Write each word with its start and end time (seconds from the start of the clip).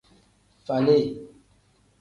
Falii. 0.65 1.03